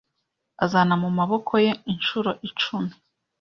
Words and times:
Azana 0.63 0.95
mu 1.03 1.09
maboko 1.17 1.53
ye 1.65 1.71
inshuro 1.93 2.31
icumi 2.49 2.91